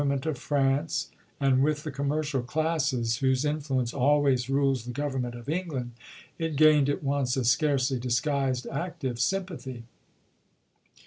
meut 0.03 0.25
of 0.25 0.35
France, 0.35 1.11
and 1.39 1.61
with 1.61 1.83
the 1.83 1.91
commercial 1.91 2.41
classes 2.41 3.17
whose 3.17 3.45
influence 3.45 3.93
always 3.93 4.49
rules 4.49 4.83
the 4.85 4.91
Government 4.91 5.35
of 5.35 5.47
England, 5.47 5.91
it 6.39 6.55
gained 6.55 6.89
at 6.89 7.03
once 7.03 7.37
a 7.37 7.45
scarcely 7.45 7.99
disguised 7.99 8.65
active 8.71 9.19
sympathy. 9.19 9.83